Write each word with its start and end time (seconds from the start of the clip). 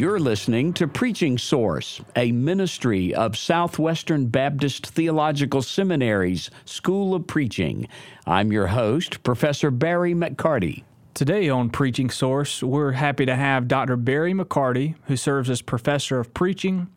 You're 0.00 0.18
listening 0.18 0.72
to 0.72 0.88
Preaching 0.88 1.36
Source, 1.36 2.00
a 2.16 2.32
ministry 2.32 3.14
of 3.14 3.36
Southwestern 3.36 4.28
Baptist 4.28 4.86
Theological 4.86 5.60
Seminary's 5.60 6.50
School 6.64 7.14
of 7.14 7.26
Preaching. 7.26 7.86
I'm 8.26 8.50
your 8.50 8.68
host, 8.68 9.22
Professor 9.22 9.70
Barry 9.70 10.14
McCarty. 10.14 10.84
Today 11.12 11.50
on 11.50 11.68
Preaching 11.68 12.08
Source, 12.08 12.62
we're 12.62 12.92
happy 12.92 13.26
to 13.26 13.36
have 13.36 13.68
Dr. 13.68 13.98
Barry 13.98 14.32
McCarty, 14.32 14.94
who 15.04 15.18
serves 15.18 15.50
as 15.50 15.60
professor 15.60 16.18
of 16.18 16.32
preaching 16.32 16.88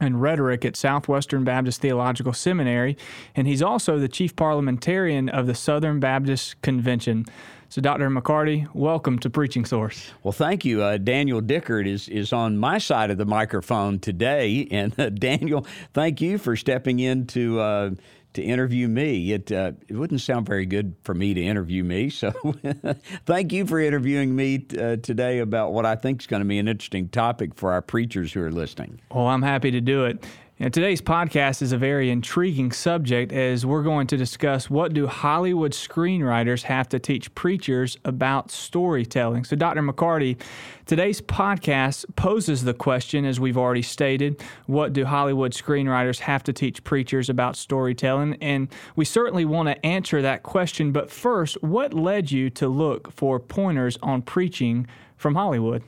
and 0.00 0.20
rhetoric 0.20 0.64
at 0.64 0.74
Southwestern 0.74 1.44
Baptist 1.44 1.80
Theological 1.80 2.32
Seminary, 2.32 2.96
and 3.36 3.46
he's 3.46 3.62
also 3.62 4.00
the 4.00 4.08
chief 4.08 4.34
parliamentarian 4.34 5.28
of 5.28 5.46
the 5.46 5.54
Southern 5.54 6.00
Baptist 6.00 6.60
Convention. 6.62 7.26
So, 7.70 7.80
Dr. 7.80 8.10
McCarty, 8.10 8.66
welcome 8.74 9.20
to 9.20 9.30
Preaching 9.30 9.64
Source. 9.64 10.10
Well, 10.24 10.32
thank 10.32 10.64
you. 10.64 10.82
Uh, 10.82 10.98
Daniel 10.98 11.40
Dickert 11.40 11.86
is, 11.86 12.08
is 12.08 12.32
on 12.32 12.58
my 12.58 12.78
side 12.78 13.12
of 13.12 13.16
the 13.16 13.24
microphone 13.24 14.00
today. 14.00 14.66
And 14.72 14.98
uh, 14.98 15.10
Daniel, 15.10 15.64
thank 15.94 16.20
you 16.20 16.36
for 16.36 16.56
stepping 16.56 16.98
in 16.98 17.28
to, 17.28 17.60
uh, 17.60 17.90
to 18.32 18.42
interview 18.42 18.88
me. 18.88 19.32
It, 19.32 19.52
uh, 19.52 19.72
it 19.86 19.94
wouldn't 19.94 20.20
sound 20.20 20.46
very 20.46 20.66
good 20.66 20.96
for 21.04 21.14
me 21.14 21.32
to 21.32 21.40
interview 21.40 21.84
me. 21.84 22.10
So, 22.10 22.32
thank 23.26 23.52
you 23.52 23.64
for 23.66 23.78
interviewing 23.78 24.34
me 24.34 24.66
uh, 24.76 24.96
today 24.96 25.38
about 25.38 25.72
what 25.72 25.86
I 25.86 25.94
think 25.94 26.22
is 26.22 26.26
going 26.26 26.42
to 26.42 26.48
be 26.48 26.58
an 26.58 26.66
interesting 26.66 27.08
topic 27.08 27.54
for 27.54 27.70
our 27.70 27.82
preachers 27.82 28.32
who 28.32 28.42
are 28.42 28.50
listening. 28.50 29.00
Well, 29.12 29.28
I'm 29.28 29.42
happy 29.42 29.70
to 29.70 29.80
do 29.80 30.06
it. 30.06 30.24
Now, 30.60 30.68
today's 30.68 31.00
podcast 31.00 31.62
is 31.62 31.72
a 31.72 31.78
very 31.78 32.10
intriguing 32.10 32.70
subject 32.70 33.32
as 33.32 33.64
we're 33.64 33.82
going 33.82 34.06
to 34.08 34.18
discuss 34.18 34.68
what 34.68 34.92
do 34.92 35.06
Hollywood 35.06 35.72
screenwriters 35.72 36.64
have 36.64 36.86
to 36.90 36.98
teach 36.98 37.34
preachers 37.34 37.96
about 38.04 38.50
storytelling. 38.50 39.44
So, 39.44 39.56
Dr. 39.56 39.80
McCarty, 39.80 40.38
today's 40.84 41.22
podcast 41.22 42.04
poses 42.14 42.62
the 42.62 42.74
question, 42.74 43.24
as 43.24 43.40
we've 43.40 43.56
already 43.56 43.80
stated, 43.80 44.44
what 44.66 44.92
do 44.92 45.06
Hollywood 45.06 45.54
screenwriters 45.54 46.18
have 46.18 46.42
to 46.42 46.52
teach 46.52 46.84
preachers 46.84 47.30
about 47.30 47.56
storytelling? 47.56 48.36
And 48.42 48.68
we 48.96 49.06
certainly 49.06 49.46
want 49.46 49.70
to 49.70 49.86
answer 49.86 50.20
that 50.20 50.42
question. 50.42 50.92
But 50.92 51.10
first, 51.10 51.56
what 51.62 51.94
led 51.94 52.30
you 52.30 52.50
to 52.50 52.68
look 52.68 53.10
for 53.12 53.40
pointers 53.40 53.96
on 54.02 54.20
preaching 54.20 54.88
from 55.16 55.36
Hollywood? 55.36 55.82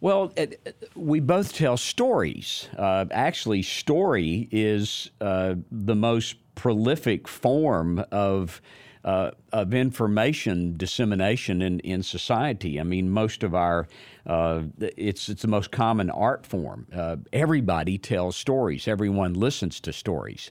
Well, 0.00 0.32
it, 0.36 0.90
we 0.94 1.18
both 1.20 1.52
tell 1.52 1.76
stories. 1.76 2.68
Uh, 2.76 3.06
actually, 3.10 3.62
story 3.62 4.48
is 4.52 5.10
uh, 5.20 5.56
the 5.72 5.96
most 5.96 6.36
prolific 6.54 7.26
form 7.26 8.04
of 8.12 8.60
uh, 9.04 9.30
of 9.52 9.72
information 9.74 10.76
dissemination 10.76 11.62
in, 11.62 11.80
in 11.80 12.02
society. 12.02 12.78
I 12.80 12.82
mean, 12.82 13.10
most 13.10 13.42
of 13.42 13.54
our 13.54 13.88
uh, 14.26 14.62
it's 14.78 15.28
it's 15.28 15.42
the 15.42 15.48
most 15.48 15.72
common 15.72 16.10
art 16.10 16.46
form. 16.46 16.86
Uh, 16.94 17.16
everybody 17.32 17.98
tells 17.98 18.36
stories. 18.36 18.86
Everyone 18.86 19.34
listens 19.34 19.80
to 19.80 19.92
stories. 19.92 20.50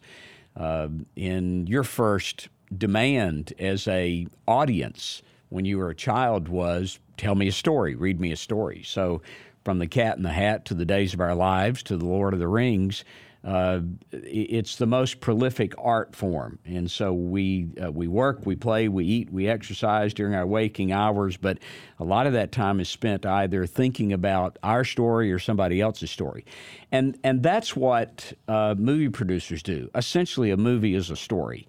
Uh, 0.56 0.88
in 1.16 1.67
your 1.67 1.84
first 1.84 2.50
demand 2.76 3.54
as 3.59 3.88
a 3.88 4.28
audience 4.48 5.22
when 5.50 5.64
you 5.64 5.78
were 5.78 5.89
a 5.89 5.95
child 5.95 6.50
was 6.50 7.00
tell 7.18 7.36
me 7.36 7.48
a 7.48 7.52
story, 7.52 7.96
read 7.96 8.20
me 8.20 8.32
a 8.32 8.38
story. 8.38 8.84
So, 8.86 9.22
from 9.64 9.80
the 9.80 9.88
Cat 9.88 10.16
in 10.16 10.23
the 10.23 10.32
Hat 10.32 10.64
to 10.66 10.73
the 10.73 10.86
Days 10.86 11.14
of 11.14 11.20
Our 11.20 11.36
Lives 11.36 11.84
to 11.84 11.98
the 11.98 12.06
Lord 12.06 12.34
of 12.34 12.40
the 12.40 12.48
Rings, 12.48 13.04
uh, 13.48 13.80
it's 14.12 14.76
the 14.76 14.86
most 14.86 15.22
prolific 15.22 15.73
art 15.78 16.16
form, 16.16 16.60
and 16.66 16.90
so 16.92 17.14
we 17.14 17.70
uh, 17.82 17.90
we 17.92 18.08
work, 18.08 18.45
we 18.45 18.56
play, 18.56 18.90
we 18.90 19.06
eat, 19.06 19.32
we 19.32 19.48
exercise 19.48 20.14
during 20.14 20.36
our 20.36 20.45
waking 20.45 20.92
hours. 20.92 21.38
But 21.38 21.60
a 21.98 22.04
lot 22.04 22.28
of 22.28 22.34
that 22.34 22.52
time 22.52 22.80
is 22.82 22.90
spent 22.90 23.26
either 23.26 23.66
thinking 23.66 24.12
about 24.12 24.58
our 24.64 24.84
story 24.84 25.32
or 25.32 25.39
somebody 25.39 25.80
else's 25.80 26.11
story, 26.11 26.45
and 26.92 27.17
and 27.23 27.42
that's 27.42 27.73
what 27.73 28.34
uh, 28.49 28.76
movie 28.78 29.10
producers 29.10 29.64
do. 29.64 29.89
Essentially, 29.95 30.52
a 30.52 30.58
movie 30.58 30.94
is 30.94 31.10
a 31.10 31.16
story. 31.16 31.67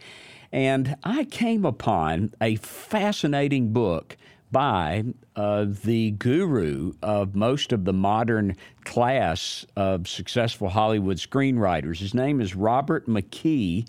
And 0.51 0.97
I 1.05 1.25
came 1.25 1.65
upon 1.67 2.33
a 2.41 2.57
fascinating 2.57 3.73
book 3.73 4.17
by 4.51 5.05
uh, 5.37 5.67
the 5.85 6.13
guru 6.13 6.93
of 7.03 7.35
most 7.35 7.73
of 7.73 7.85
the 7.85 7.93
modern 7.93 8.57
class 8.85 9.67
of 9.77 10.09
successful 10.09 10.69
Hollywood 10.69 11.19
screenwriters. 11.19 11.99
His 11.99 12.15
name 12.15 12.41
is 12.41 12.55
Robert 12.55 13.07
McKee, 13.07 13.87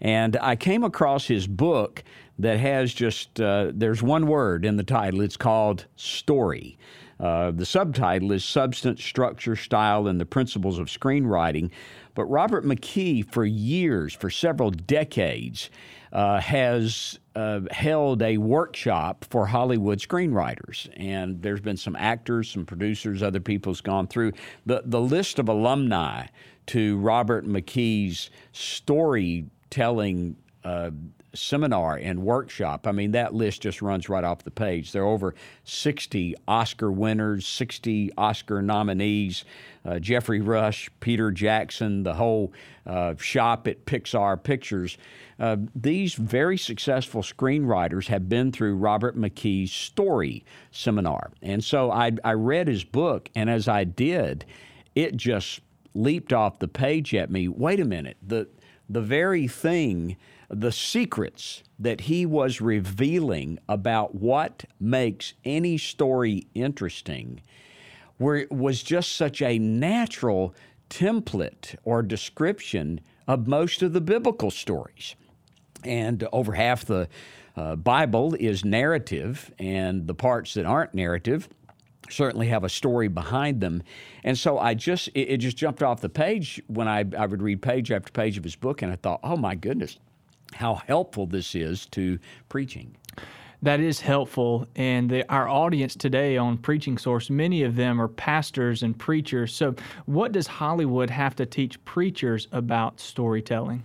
and 0.00 0.36
I 0.40 0.56
came 0.56 0.84
across 0.84 1.26
his 1.26 1.46
book 1.46 2.04
that 2.38 2.58
has 2.58 2.92
just, 2.92 3.40
uh, 3.40 3.72
there's 3.74 4.02
one 4.02 4.26
word 4.26 4.64
in 4.64 4.76
the 4.76 4.82
title. 4.82 5.20
It's 5.20 5.36
called 5.36 5.86
Story. 5.96 6.78
Uh, 7.20 7.52
the 7.52 7.66
subtitle 7.66 8.32
is 8.32 8.44
Substance, 8.44 9.02
Structure, 9.04 9.54
Style, 9.54 10.08
and 10.08 10.20
the 10.20 10.26
Principles 10.26 10.78
of 10.78 10.88
Screenwriting. 10.88 11.70
But 12.14 12.24
Robert 12.24 12.64
McKee, 12.64 13.30
for 13.30 13.44
years, 13.44 14.12
for 14.12 14.28
several 14.28 14.70
decades, 14.70 15.70
uh, 16.12 16.40
has 16.40 17.18
uh, 17.34 17.60
held 17.70 18.22
a 18.22 18.36
workshop 18.36 19.24
for 19.30 19.46
Hollywood 19.46 19.98
screenwriters, 19.98 20.88
and 20.96 21.40
there's 21.40 21.60
been 21.60 21.76
some 21.76 21.96
actors, 21.96 22.50
some 22.50 22.66
producers, 22.66 23.22
other 23.22 23.40
people's 23.40 23.80
gone 23.80 24.06
through. 24.06 24.32
The 24.66 24.82
the 24.84 25.00
list 25.00 25.38
of 25.38 25.48
alumni 25.48 26.26
to 26.66 26.98
Robert 26.98 27.46
McKee's 27.46 28.30
storytelling 28.52 30.36
uh, 30.64 30.90
seminar 31.34 31.96
and 31.96 32.22
workshop. 32.22 32.86
I 32.86 32.92
mean, 32.92 33.12
that 33.12 33.34
list 33.34 33.62
just 33.62 33.82
runs 33.82 34.08
right 34.08 34.24
off 34.24 34.44
the 34.44 34.50
page. 34.50 34.92
There 34.92 35.02
are 35.02 35.06
over 35.06 35.34
60 35.64 36.34
Oscar 36.46 36.90
winners, 36.90 37.46
60 37.46 38.10
Oscar 38.16 38.62
nominees, 38.62 39.44
uh, 39.84 39.98
Geoffrey 39.98 40.40
Rush, 40.40 40.90
Peter 41.00 41.30
Jackson, 41.30 42.02
the 42.02 42.14
whole 42.14 42.52
uh, 42.86 43.14
shop 43.18 43.66
at 43.66 43.84
Pixar 43.86 44.42
Pictures. 44.42 44.98
Uh, 45.38 45.56
these 45.74 46.14
very 46.14 46.58
successful 46.58 47.22
screenwriters 47.22 48.06
have 48.06 48.28
been 48.28 48.52
through 48.52 48.76
Robert 48.76 49.16
McKee's 49.16 49.72
story 49.72 50.44
seminar. 50.70 51.32
And 51.42 51.64
so 51.64 51.90
I, 51.90 52.12
I 52.22 52.32
read 52.34 52.68
his 52.68 52.84
book, 52.84 53.28
and 53.34 53.50
as 53.50 53.66
I 53.68 53.84
did, 53.84 54.44
it 54.94 55.16
just 55.16 55.60
leaped 55.94 56.32
off 56.32 56.58
the 56.58 56.68
page 56.68 57.14
at 57.14 57.30
me. 57.30 57.48
Wait 57.48 57.80
a 57.80 57.84
minute. 57.84 58.16
The, 58.26 58.48
the 58.88 59.00
very 59.00 59.48
thing 59.48 60.16
the 60.52 60.72
secrets 60.72 61.62
that 61.78 62.02
he 62.02 62.26
was 62.26 62.60
revealing 62.60 63.58
about 63.68 64.14
what 64.14 64.64
makes 64.78 65.32
any 65.44 65.78
story 65.78 66.46
interesting 66.54 67.40
were, 68.18 68.46
was 68.50 68.82
just 68.82 69.16
such 69.16 69.40
a 69.40 69.58
natural 69.58 70.54
template 70.90 71.74
or 71.84 72.02
description 72.02 73.00
of 73.26 73.48
most 73.48 73.82
of 73.82 73.94
the 73.94 74.00
biblical 74.00 74.50
stories. 74.50 75.14
And 75.84 76.28
over 76.32 76.52
half 76.52 76.84
the 76.84 77.08
uh, 77.56 77.76
Bible 77.76 78.34
is 78.38 78.64
narrative, 78.64 79.52
and 79.58 80.06
the 80.06 80.14
parts 80.14 80.54
that 80.54 80.66
aren't 80.66 80.94
narrative 80.94 81.48
certainly 82.10 82.48
have 82.48 82.62
a 82.62 82.68
story 82.68 83.08
behind 83.08 83.60
them. 83.60 83.82
And 84.22 84.38
so 84.38 84.58
I 84.58 84.74
just, 84.74 85.08
it, 85.08 85.20
it 85.20 85.36
just 85.38 85.56
jumped 85.56 85.82
off 85.82 86.00
the 86.00 86.08
page 86.08 86.62
when 86.66 86.88
I, 86.88 87.04
I 87.16 87.26
would 87.26 87.42
read 87.42 87.62
page 87.62 87.90
after 87.90 88.12
page 88.12 88.36
of 88.36 88.44
his 88.44 88.56
book, 88.56 88.82
and 88.82 88.92
I 88.92 88.96
thought, 88.96 89.20
oh 89.22 89.36
my 89.36 89.54
goodness, 89.54 89.98
how 90.54 90.74
helpful 90.74 91.26
this 91.26 91.54
is 91.54 91.86
to 91.86 92.18
preaching. 92.48 92.96
That 93.62 93.78
is 93.78 94.00
helpful. 94.00 94.66
And 94.74 95.08
the, 95.08 95.30
our 95.32 95.48
audience 95.48 95.94
today 95.94 96.36
on 96.36 96.58
Preaching 96.58 96.98
Source, 96.98 97.30
many 97.30 97.62
of 97.62 97.76
them 97.76 98.00
are 98.00 98.08
pastors 98.08 98.82
and 98.82 98.98
preachers. 98.98 99.54
So, 99.54 99.76
what 100.06 100.32
does 100.32 100.48
Hollywood 100.48 101.10
have 101.10 101.36
to 101.36 101.46
teach 101.46 101.82
preachers 101.84 102.48
about 102.50 102.98
storytelling? 102.98 103.84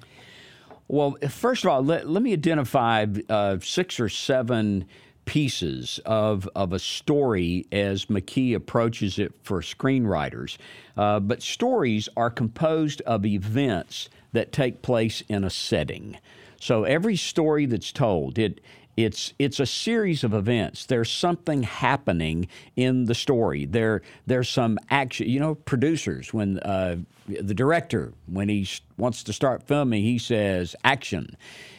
Well, 0.88 1.18
first 1.30 1.64
of 1.64 1.70
all, 1.70 1.84
let, 1.84 2.10
let 2.10 2.24
me 2.24 2.34
identify 2.34 3.06
uh, 3.30 3.58
six 3.62 4.00
or 4.00 4.10
seven 4.10 4.86
pieces 5.26 6.00
of, 6.06 6.50
of 6.56 6.74
a 6.74 6.80
story 6.80 7.68
as 7.72 8.06
McKee 8.06 8.56
approaches 8.56 9.20
it 9.20 9.34
for 9.44 9.62
screenwriters. 9.62 10.58
Uh, 10.96 11.20
but 11.20 11.44
stories 11.44 12.10
are 12.18 12.32
composed 12.32 13.02
of 13.02 13.26
events 13.26 14.10
that 14.32 14.52
take 14.52 14.82
place 14.82 15.22
in 15.28 15.44
a 15.44 15.50
setting. 15.50 16.18
So 16.60 16.84
every 16.84 17.16
story 17.16 17.66
that's 17.66 17.92
told, 17.92 18.38
it 18.38 18.62
it's 18.98 19.34
it's 19.38 19.60
a 19.60 19.66
series 19.66 20.24
of 20.24 20.34
events. 20.34 20.88
There's 20.88 21.12
something 21.12 21.62
happening 21.62 22.48
in 22.76 23.06
the 23.06 23.14
story. 23.14 23.66
There 23.66 24.02
there's 24.26 24.50
some 24.50 24.80
action. 24.90 25.30
You 25.30 25.40
know, 25.40 25.56
producers 25.56 26.34
when 26.34 26.58
uh, 26.60 26.98
the 27.28 27.54
director 27.54 28.14
when 28.26 28.50
he 28.50 28.68
wants 28.98 29.22
to 29.24 29.34
start 29.34 29.68
filming, 29.68 30.04
he 30.04 30.18
says 30.18 30.76
action. 30.84 31.38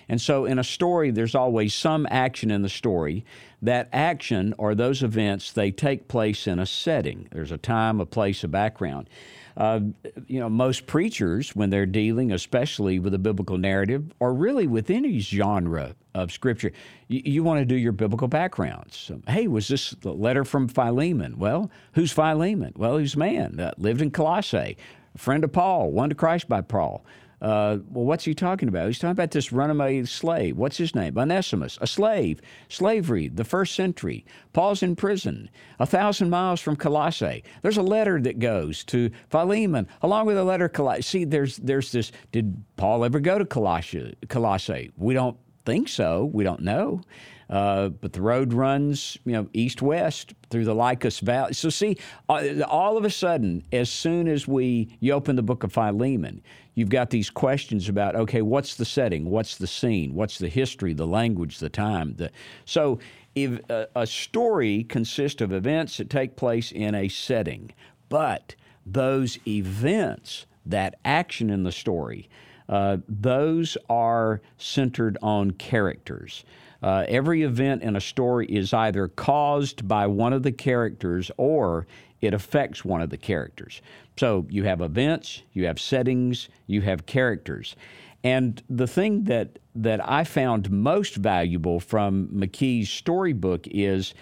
And 0.08 0.20
so 0.20 0.44
in 0.46 0.58
a 0.58 0.64
story, 0.64 1.10
there's 1.10 1.34
always 1.34 1.74
some 1.74 2.06
action 2.10 2.50
in 2.50 2.62
the 2.62 2.68
story. 2.68 3.24
That 3.60 3.88
action 3.92 4.54
or 4.56 4.74
those 4.74 5.02
events, 5.02 5.52
they 5.52 5.72
take 5.72 6.08
place 6.08 6.46
in 6.46 6.58
a 6.60 6.66
setting. 6.66 7.28
There's 7.32 7.52
a 7.52 7.58
time, 7.58 8.00
a 8.00 8.06
place, 8.06 8.44
a 8.44 8.48
background. 8.48 9.10
Uh, 9.58 9.80
you 10.28 10.38
know, 10.38 10.48
most 10.48 10.86
preachers, 10.86 11.54
when 11.54 11.68
they're 11.68 11.84
dealing, 11.84 12.30
especially 12.30 13.00
with 13.00 13.12
a 13.12 13.18
biblical 13.18 13.58
narrative, 13.58 14.12
or 14.20 14.32
really 14.32 14.68
with 14.68 14.88
any 14.88 15.18
genre 15.18 15.96
of 16.14 16.30
Scripture, 16.30 16.70
you, 17.08 17.20
you 17.24 17.42
want 17.42 17.58
to 17.58 17.64
do 17.64 17.74
your 17.74 17.90
biblical 17.90 18.28
backgrounds. 18.28 18.96
So, 18.96 19.20
hey, 19.26 19.48
was 19.48 19.66
this 19.66 19.90
the 19.90 20.12
letter 20.12 20.44
from 20.44 20.68
Philemon? 20.68 21.38
Well, 21.38 21.72
who's 21.94 22.12
Philemon? 22.12 22.72
Well, 22.76 22.98
he's 22.98 23.16
man 23.16 23.56
that 23.56 23.80
lived 23.80 24.00
in 24.00 24.12
Colossae, 24.12 24.76
a 25.14 25.18
friend 25.18 25.42
of 25.42 25.52
Paul, 25.52 25.90
won 25.90 26.08
to 26.10 26.14
Christ 26.14 26.48
by 26.48 26.60
Paul. 26.60 27.04
Uh, 27.40 27.78
well, 27.90 28.04
what's 28.04 28.24
he 28.24 28.34
talking 28.34 28.68
about? 28.68 28.86
He's 28.86 28.98
talking 28.98 29.12
about 29.12 29.30
this 29.30 29.52
runaway 29.52 30.04
slave. 30.04 30.56
What's 30.56 30.76
his 30.76 30.94
name? 30.94 31.16
Onesimus, 31.16 31.78
a 31.80 31.86
slave. 31.86 32.40
Slavery, 32.68 33.28
the 33.28 33.44
first 33.44 33.74
century. 33.74 34.24
Paul's 34.52 34.82
in 34.82 34.96
prison, 34.96 35.48
a 35.78 35.86
thousand 35.86 36.30
miles 36.30 36.60
from 36.60 36.76
Colossae. 36.76 37.44
There's 37.62 37.76
a 37.76 37.82
letter 37.82 38.20
that 38.20 38.38
goes 38.38 38.82
to 38.84 39.10
Philemon, 39.30 39.86
along 40.02 40.26
with 40.26 40.36
a 40.36 40.44
letter. 40.44 40.68
Colossae. 40.68 41.02
See, 41.02 41.24
there's 41.24 41.58
there's 41.58 41.92
this. 41.92 42.10
Did 42.32 42.62
Paul 42.76 43.04
ever 43.04 43.20
go 43.20 43.38
to 43.38 43.44
Colossae? 43.44 44.16
Colossae? 44.28 44.90
We 44.96 45.14
don't 45.14 45.36
think 45.64 45.88
so. 45.88 46.24
We 46.32 46.44
don't 46.44 46.62
know. 46.62 47.02
Uh, 47.50 47.88
but 47.88 48.12
the 48.12 48.20
road 48.20 48.52
runs, 48.52 49.16
you 49.24 49.32
know, 49.32 49.48
east-west 49.54 50.34
through 50.50 50.64
the 50.64 50.74
Lycus 50.74 51.20
Valley. 51.20 51.54
So 51.54 51.70
see, 51.70 51.96
uh, 52.28 52.62
all 52.66 52.98
of 52.98 53.04
a 53.04 53.10
sudden, 53.10 53.62
as 53.72 53.88
soon 53.90 54.28
as 54.28 54.46
we 54.46 54.96
you 55.00 55.12
open 55.12 55.36
the 55.36 55.42
book 55.42 55.64
of 55.64 55.72
Philemon, 55.72 56.42
you've 56.74 56.90
got 56.90 57.10
these 57.10 57.30
questions 57.30 57.88
about 57.88 58.16
okay, 58.16 58.42
what's 58.42 58.74
the 58.74 58.84
setting, 58.84 59.30
what's 59.30 59.56
the 59.56 59.66
scene, 59.66 60.14
what's 60.14 60.38
the 60.38 60.48
history, 60.48 60.92
the 60.92 61.06
language, 61.06 61.58
the 61.58 61.70
time. 61.70 62.14
The, 62.16 62.30
so 62.66 62.98
if 63.34 63.58
a, 63.70 63.88
a 63.96 64.06
story 64.06 64.84
consists 64.84 65.40
of 65.40 65.52
events 65.52 65.96
that 65.96 66.10
take 66.10 66.36
place 66.36 66.70
in 66.70 66.94
a 66.94 67.08
setting, 67.08 67.72
but 68.08 68.54
those 68.84 69.38
events, 69.46 70.46
that 70.66 70.96
action 71.04 71.50
in 71.50 71.62
the 71.62 71.72
story, 71.72 72.28
uh, 72.68 72.98
those 73.08 73.78
are 73.88 74.42
centered 74.58 75.16
on 75.22 75.52
characters. 75.52 76.44
Uh, 76.82 77.04
every 77.08 77.42
event 77.42 77.82
in 77.82 77.96
a 77.96 78.00
story 78.00 78.46
is 78.46 78.72
either 78.72 79.08
caused 79.08 79.86
by 79.88 80.06
one 80.06 80.32
of 80.32 80.42
the 80.42 80.52
characters 80.52 81.30
or 81.36 81.86
it 82.20 82.34
affects 82.34 82.84
one 82.84 83.00
of 83.00 83.10
the 83.10 83.16
characters. 83.16 83.80
So 84.16 84.46
you 84.50 84.64
have 84.64 84.80
events, 84.80 85.42
you 85.52 85.66
have 85.66 85.80
settings, 85.80 86.48
you 86.66 86.82
have 86.82 87.06
characters. 87.06 87.76
And 88.24 88.60
the 88.68 88.86
thing 88.86 89.24
that, 89.24 89.58
that 89.76 90.06
I 90.08 90.24
found 90.24 90.70
most 90.70 91.14
valuable 91.16 91.78
from 91.78 92.28
McKee's 92.28 92.90
storybook 92.90 93.66
is 93.68 94.14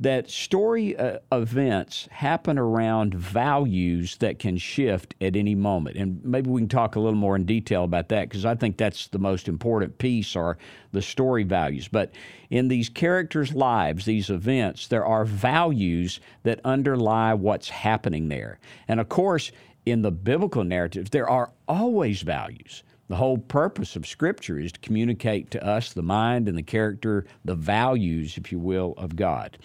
that 0.00 0.28
story 0.28 0.96
uh, 0.96 1.18
events 1.30 2.08
happen 2.10 2.58
around 2.58 3.14
values 3.14 4.16
that 4.16 4.38
can 4.38 4.56
shift 4.56 5.14
at 5.20 5.36
any 5.36 5.54
moment. 5.54 5.96
And 5.96 6.24
maybe 6.24 6.50
we 6.50 6.60
can 6.60 6.68
talk 6.68 6.96
a 6.96 7.00
little 7.00 7.18
more 7.18 7.36
in 7.36 7.44
detail 7.44 7.84
about 7.84 8.08
that 8.08 8.28
because 8.28 8.44
I 8.44 8.56
think 8.56 8.76
that's 8.76 9.06
the 9.08 9.20
most 9.20 9.46
important 9.46 9.98
piece 9.98 10.34
are 10.34 10.58
the 10.90 11.02
story 11.02 11.44
values. 11.44 11.86
But 11.86 12.12
in 12.50 12.68
these 12.68 12.88
characters' 12.88 13.54
lives, 13.54 14.04
these 14.04 14.28
events, 14.28 14.88
there 14.88 15.06
are 15.06 15.24
values 15.24 16.18
that 16.42 16.60
underlie 16.64 17.34
what's 17.34 17.68
happening 17.68 18.28
there. 18.28 18.58
And 18.88 18.98
of 18.98 19.08
course, 19.08 19.52
in 19.86 20.02
the 20.02 20.10
biblical 20.10 20.64
narratives, 20.64 21.10
there 21.10 21.28
are 21.28 21.52
always 21.68 22.22
values. 22.22 22.82
The 23.12 23.18
whole 23.18 23.36
purpose 23.36 23.94
of 23.94 24.06
Scripture 24.06 24.58
is 24.58 24.72
to 24.72 24.80
communicate 24.80 25.50
to 25.50 25.62
us 25.62 25.92
the 25.92 26.02
mind 26.02 26.48
and 26.48 26.56
the 26.56 26.62
character, 26.62 27.26
the 27.44 27.54
values, 27.54 28.38
if 28.38 28.50
you 28.50 28.58
will, 28.58 28.94
of 28.96 29.16
God. 29.16 29.58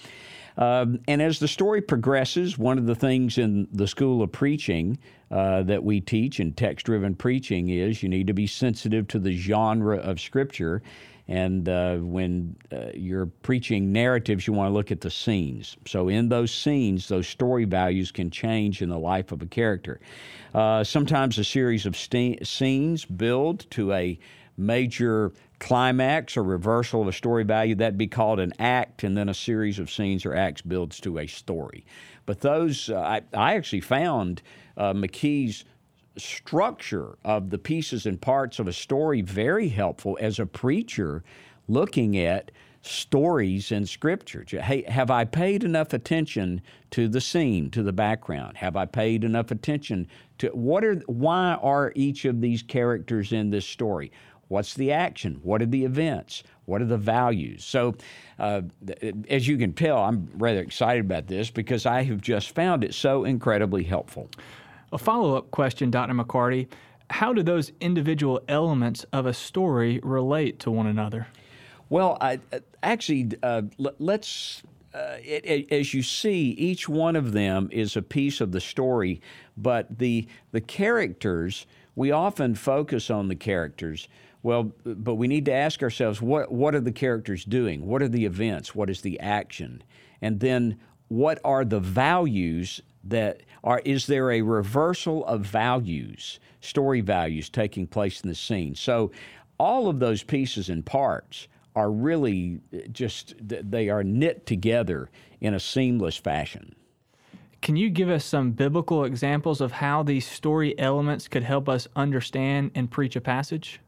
Um, 0.58 1.00
and 1.08 1.22
as 1.22 1.40
the 1.40 1.48
story 1.48 1.82
progresses, 1.82 2.58
one 2.58 2.78
of 2.78 2.88
the 2.88 2.94
things 2.94 3.38
in 3.38 3.70
the 3.72 3.88
School 3.88 4.22
of 4.22 4.34
Preaching 4.34 5.00
uh, 5.32 5.64
that 5.64 5.84
we 5.84 6.00
teach 6.00 6.40
in 6.40 6.54
text 6.54 6.86
driven 6.86 7.16
preaching 7.16 7.70
is 7.70 8.02
you 8.02 8.10
need 8.10 8.28
to 8.28 8.34
be 8.34 8.48
sensitive 8.48 9.08
to 9.10 9.20
the 9.20 9.34
genre 9.34 9.98
of 9.98 10.20
Scripture. 10.20 10.82
And 11.30 11.68
uh, 11.68 11.98
when 11.98 12.56
uh, 12.72 12.92
you're 12.94 13.26
preaching 13.26 13.92
narratives, 13.92 14.48
you 14.48 14.54
want 14.54 14.70
to 14.70 14.74
look 14.74 14.92
at 14.92 15.02
the 15.02 15.12
scenes. 15.12 15.76
So, 15.86 16.08
in 16.08 16.30
those 16.30 16.52
scenes, 16.52 17.10
those 17.10 17.28
story 17.28 17.66
values 17.66 18.12
can 18.14 18.30
change 18.32 18.82
in 18.82 18.88
the 18.88 18.98
life 18.98 19.34
of 19.34 19.42
a 19.42 19.46
character. 19.46 20.00
Uh, 20.54 20.86
sometimes 20.86 21.38
a 21.38 21.44
series 21.44 21.86
of 21.86 21.98
scenes 21.98 23.04
build 23.04 23.70
to 23.72 23.92
a 23.92 24.18
major 24.57 25.31
climax 25.59 26.36
or 26.36 26.44
reversal 26.44 27.01
of 27.01 27.07
a 27.07 27.13
story 27.13 27.44
value. 27.44 27.75
That'd 27.75 27.98
be 27.98 28.07
called 28.07 28.39
an 28.39 28.54
act, 28.59 29.04
and 29.04 29.15
then 29.15 29.30
a 29.30 29.33
series 29.33 29.80
of 29.80 29.92
scenes 29.92 30.25
or 30.25 30.36
acts 30.36 30.62
builds 30.62 31.00
to 31.01 31.19
a 31.19 31.27
story. 31.27 31.86
But 32.25 32.42
those, 32.42 32.89
uh, 32.89 33.00
I, 33.00 33.21
I, 33.33 33.56
actually 33.56 33.81
found 33.81 34.42
uh, 34.75 34.94
McKee's 34.94 35.63
structure 36.18 37.18
of 37.24 37.51
the 37.51 37.57
pieces 37.57 38.06
and 38.06 38.19
parts 38.19 38.59
of 38.59 38.68
a 38.68 38.74
story 38.74 39.21
very 39.21 39.69
helpful 39.69 40.18
as 40.19 40.39
a 40.39 40.45
preacher 40.45 41.24
looking 41.68 42.18
at 42.18 42.51
stories 42.81 43.71
in 43.71 43.86
Scripture. 43.86 44.44
Hey, 44.62 44.83
have 44.83 45.12
I 45.12 45.25
paid 45.25 45.63
enough 45.63 45.94
attention 45.94 46.62
to 46.92 47.07
the 47.07 47.21
scene, 47.21 47.69
to 47.71 47.83
the 47.83 47.94
background? 47.94 48.57
Have 48.57 48.75
I 48.75 48.86
paid 48.86 49.24
enough 49.24 49.51
attention 49.51 50.07
to 50.39 50.48
what 50.50 50.83
are 50.83 50.95
why 51.07 51.56
are 51.62 51.92
each 51.95 52.25
of 52.25 52.42
these 52.42 52.63
characters 52.63 53.33
in 53.33 53.50
this 53.50 53.65
story? 53.65 54.12
What's 54.48 54.74
the 54.74 54.92
action? 54.92 55.40
What 55.44 55.62
are 55.62 55.66
the 55.66 55.84
events? 55.84 56.44
What 56.66 56.82
are 56.82 56.86
the 56.86 56.98
values? 56.98 57.66
So, 57.66 57.96
uh, 58.40 58.62
as 59.30 59.48
you 59.48 59.58
can 59.58 59.74
tell, 59.74 59.98
I'm 59.98 60.30
rather 60.36 60.60
excited 60.60 61.06
about 61.06 61.28
this 61.28 61.50
because 61.50 61.86
I 61.86 62.04
have 62.04 62.22
just 62.22 62.52
found 62.52 62.84
it 62.84 62.94
so 62.94 63.26
incredibly 63.26 63.84
helpful. 63.84 64.30
A 64.92 64.98
follow 64.98 65.36
up 65.36 65.52
question, 65.52 65.92
Dr. 65.92 66.14
McCarty 66.14 66.68
How 67.10 67.34
do 67.34 67.44
those 67.44 67.72
individual 67.82 68.42
elements 68.48 69.06
of 69.12 69.26
a 69.26 69.34
story 69.34 70.00
relate 70.02 70.60
to 70.60 70.72
one 70.72 70.88
another? 70.88 71.28
Well, 71.90 72.18
I, 72.22 72.40
actually, 72.84 73.32
uh, 73.44 73.64
let's. 73.78 74.64
Uh, 74.94 75.18
it, 75.22 75.46
it, 75.46 75.72
as 75.72 75.94
you 75.94 76.02
see, 76.02 76.52
each 76.52 76.90
one 76.90 77.16
of 77.16 77.34
them 77.34 77.70
is 77.72 77.96
a 77.96 78.02
piece 78.02 78.42
of 78.42 78.52
the 78.52 78.62
story, 78.62 79.22
but 79.56 80.00
the 80.00 80.28
the 80.54 80.62
characters 80.62 81.66
we 81.96 82.12
often 82.12 82.56
focus 82.56 83.10
on 83.10 83.28
the 83.28 83.36
characters. 83.36 84.08
Well, 84.48 84.72
but 84.86 85.16
we 85.16 85.28
need 85.28 85.44
to 85.48 85.54
ask 85.54 85.84
ourselves 85.84 86.22
what 86.22 86.50
what 86.50 86.74
are 86.74 86.80
the 86.80 86.94
characters 86.94 87.44
doing? 87.44 87.86
What 87.86 88.02
are 88.02 88.08
the 88.08 88.24
events? 88.24 88.74
What 88.74 88.90
is 88.90 89.02
the 89.02 89.20
action? 89.20 89.84
And 90.22 90.40
then 90.40 90.80
what 91.10 91.42
are 91.44 91.66
the 91.66 91.82
values 91.82 92.82
that 93.04 93.42
are 93.62 93.82
is 93.84 94.08
there 94.08 94.32
a 94.32 94.42
reversal 94.44 95.26
of 95.26 95.42
values, 95.42 96.40
story 96.62 97.02
values 97.02 97.50
taking 97.50 97.88
place 97.88 98.22
in 98.22 98.30
the 98.30 98.36
scene? 98.36 98.74
So 98.74 99.12
all 99.60 99.90
of 99.90 100.00
those 100.00 100.24
pieces 100.24 100.70
and 100.70 100.86
parts 100.86 101.50
are 101.76 101.92
really 101.92 102.62
uh, 102.74 102.88
just 102.90 103.36
they 103.42 103.90
are 103.90 104.02
knit 104.02 104.45
together 104.45 105.10
in 105.42 105.56
a 105.56 105.60
seamless 105.60 106.16
fashion. 106.16 106.74
Can 107.62 107.76
you 107.76 107.90
give 107.90 108.10
us 108.10 108.24
some 108.24 108.52
biblical 108.52 109.04
examples 109.04 109.60
of 109.60 109.74
how 109.74 110.04
these 110.04 110.26
story 110.26 110.74
elements 110.80 111.28
could 111.28 111.44
help 111.44 111.68
us 111.68 111.90
understand 111.98 112.71
and 112.76 112.90
preach 112.90 113.18
a 113.18 113.21
passage? 113.21 113.81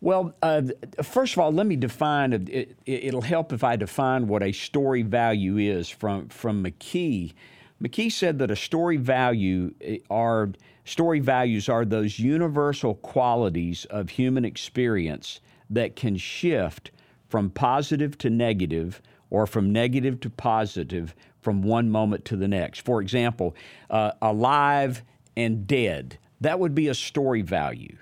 Well, 0.00 0.34
uh, 0.42 0.62
first 1.02 1.34
of 1.34 1.40
all, 1.40 1.52
let 1.52 1.66
me 1.66 1.76
define. 1.76 2.32
It, 2.32 3.12
will 3.12 3.20
help 3.20 3.52
if 3.52 3.62
I 3.62 3.76
define 3.76 4.28
what 4.28 4.42
a 4.42 4.52
story 4.52 5.02
value 5.02 5.58
is 5.58 5.88
from 5.90 6.28
from 6.28 6.64
McKee. 6.64 7.34
McKee 7.82 8.12
said 8.12 8.38
that 8.38 8.50
a 8.50 8.56
story 8.56 8.96
value 8.96 9.74
eh, 9.80 9.98
are 10.08 10.50
story 10.84 11.20
values 11.20 11.68
are 11.68 11.84
those 11.84 12.18
universal 12.18 12.94
qualities 12.96 13.84
of 13.86 14.10
human 14.10 14.44
experience 14.44 15.40
that 15.68 15.96
can 15.96 16.16
shift 16.16 16.90
from 17.28 17.50
positive 17.50 18.16
to 18.18 18.30
negative 18.30 19.00
or 19.28 19.46
from 19.46 19.72
negative 19.72 20.18
to 20.20 20.30
positive 20.30 21.14
from 21.40 21.62
one 21.62 21.90
moment 21.90 22.24
to 22.24 22.36
the 22.36 22.48
next. 22.48 22.80
For 22.80 23.00
example, 23.00 23.54
uh, 23.90 24.12
alive 24.20 25.02
and 25.36 25.66
dead. 25.66 26.18
That 26.40 26.58
would 26.58 26.74
be 26.74 26.88
a 26.88 26.94
story 26.94 27.42
value. 27.42 27.96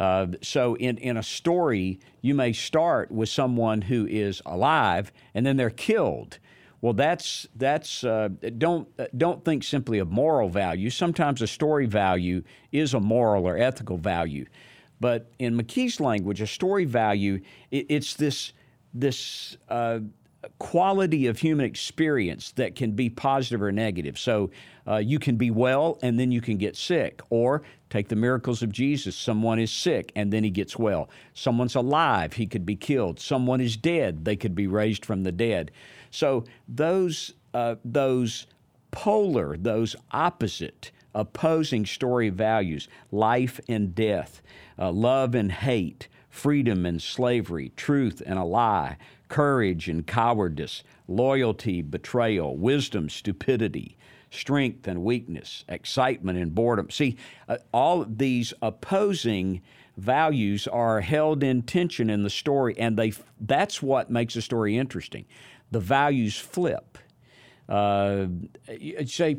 Uh, 0.00 0.28
so 0.40 0.76
in, 0.76 0.96
in 0.96 1.18
a 1.18 1.22
story, 1.22 2.00
you 2.22 2.34
may 2.34 2.54
start 2.54 3.10
with 3.10 3.28
someone 3.28 3.82
who 3.82 4.06
is 4.06 4.40
alive 4.46 5.12
and 5.34 5.44
then 5.44 5.58
they're 5.58 5.68
killed. 5.68 6.38
Well, 6.80 6.94
that's 6.94 7.46
that's 7.56 8.02
uh, 8.04 8.30
don't 8.56 8.88
don't 9.18 9.44
think 9.44 9.62
simply 9.62 9.98
of 9.98 10.10
moral 10.10 10.48
value. 10.48 10.88
Sometimes 10.88 11.42
a 11.42 11.46
story 11.46 11.84
value 11.84 12.42
is 12.72 12.94
a 12.94 13.00
moral 13.00 13.46
or 13.46 13.58
ethical 13.58 13.98
value, 13.98 14.46
but 14.98 15.30
in 15.38 15.54
McKee's 15.54 16.00
language, 16.00 16.40
a 16.40 16.46
story 16.46 16.86
value 16.86 17.42
it, 17.70 17.84
it's 17.90 18.14
this 18.14 18.54
this 18.94 19.58
uh, 19.68 19.98
quality 20.58 21.26
of 21.26 21.38
human 21.38 21.66
experience 21.66 22.52
that 22.52 22.74
can 22.74 22.92
be 22.92 23.10
positive 23.10 23.62
or 23.62 23.72
negative. 23.72 24.18
So 24.18 24.50
uh, 24.86 24.96
you 24.96 25.18
can 25.18 25.36
be 25.36 25.50
well 25.50 25.98
and 26.02 26.18
then 26.18 26.32
you 26.32 26.40
can 26.40 26.56
get 26.56 26.76
sick. 26.76 27.20
Or 27.30 27.62
take 27.90 28.08
the 28.08 28.16
miracles 28.16 28.62
of 28.62 28.72
Jesus 28.72 29.16
someone 29.16 29.58
is 29.58 29.70
sick 29.70 30.12
and 30.16 30.32
then 30.32 30.44
he 30.44 30.50
gets 30.50 30.78
well. 30.78 31.10
Someone's 31.34 31.74
alive, 31.74 32.34
he 32.34 32.46
could 32.46 32.64
be 32.64 32.76
killed. 32.76 33.20
Someone 33.20 33.60
is 33.60 33.76
dead, 33.76 34.24
they 34.24 34.36
could 34.36 34.54
be 34.54 34.66
raised 34.66 35.04
from 35.04 35.22
the 35.24 35.32
dead. 35.32 35.70
So 36.10 36.44
those, 36.68 37.34
uh, 37.52 37.76
those 37.84 38.46
polar, 38.90 39.56
those 39.56 39.94
opposite 40.12 40.90
opposing 41.14 41.84
story 41.84 42.28
values 42.28 42.88
life 43.10 43.60
and 43.68 43.94
death, 43.94 44.42
uh, 44.78 44.90
love 44.90 45.34
and 45.34 45.50
hate, 45.50 46.08
freedom 46.28 46.86
and 46.86 47.02
slavery, 47.02 47.72
truth 47.76 48.22
and 48.24 48.38
a 48.38 48.44
lie, 48.44 48.96
courage 49.30 49.88
and 49.88 50.06
cowardice, 50.06 50.82
loyalty, 51.08 51.80
betrayal, 51.80 52.58
wisdom, 52.58 53.08
stupidity, 53.08 53.96
strength 54.30 54.86
and 54.86 55.02
weakness, 55.02 55.64
excitement 55.68 56.38
and 56.38 56.54
boredom. 56.54 56.90
See, 56.90 57.16
uh, 57.48 57.56
all 57.72 58.04
these 58.04 58.52
opposing 58.60 59.62
values 59.96 60.66
are 60.68 61.00
held 61.00 61.42
in 61.42 61.62
tension 61.62 62.10
in 62.10 62.22
the 62.22 62.30
story, 62.30 62.76
and 62.78 62.96
they 62.96 63.12
that's 63.40 63.82
what 63.82 64.10
makes 64.10 64.36
a 64.36 64.42
story 64.42 64.76
interesting. 64.76 65.24
The 65.70 65.80
values 65.80 66.36
flip. 66.36 66.98
Uh, 67.68 68.26
say, 69.06 69.38